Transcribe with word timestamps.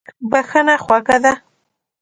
بښنه 0.31 0.75
خوږه 0.83 1.17
ده. 1.23 1.33